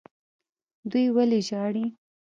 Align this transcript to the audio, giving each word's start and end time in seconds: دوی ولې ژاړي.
دوی 0.89 1.05
ولې 1.15 1.39
ژاړي. 1.47 1.85